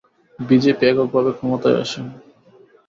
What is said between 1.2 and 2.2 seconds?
ক্ষমতায় আসেন।